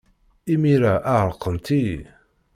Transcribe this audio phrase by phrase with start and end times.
[0.53, 1.99] Imir-a, ɛerqent-iyi.